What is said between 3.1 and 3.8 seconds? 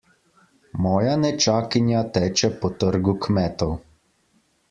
kmetov.